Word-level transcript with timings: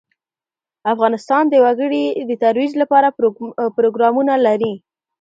افغانستان 0.93 1.43
د 1.49 1.55
وګړي 1.65 2.03
د 2.29 2.31
ترویج 2.43 2.73
لپاره 2.81 3.09
پروګرامونه 3.77 4.33
لري. 4.45 4.73